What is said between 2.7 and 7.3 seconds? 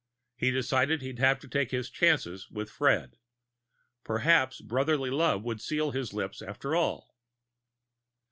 Fred. Perhaps brotherly love would seal his lips after all.